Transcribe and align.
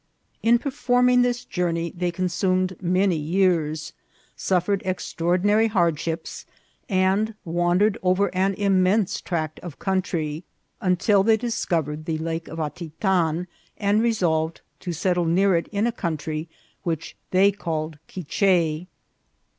In 0.41 0.57
performing 0.57 1.21
this 1.21 1.45
journey 1.45 1.93
they 1.95 2.09
consumed 2.11 2.75
many 2.81 3.15
years, 3.17 3.93
suffered 4.35 4.81
extraordi 4.83 5.43
nary 5.43 5.67
hardships, 5.67 6.47
and 6.89 7.35
wandered 7.45 7.99
over 8.01 8.33
an 8.33 8.55
immense 8.55 9.21
tract 9.21 9.59
of 9.59 9.77
country, 9.77 10.43
until 10.81 11.21
they 11.21 11.37
discovered 11.37 12.05
the 12.05 12.17
Lake 12.17 12.47
of 12.47 12.57
Atitan, 12.57 13.45
and 13.77 14.01
resolved 14.01 14.61
to 14.79 14.91
settle 14.91 15.25
near 15.25 15.55
it 15.55 15.67
in 15.67 15.85
a 15.85 15.91
country 15.91 16.49
which 16.81 17.15
they 17.29 17.51
called 17.51 17.99
Quiche. 18.07 18.87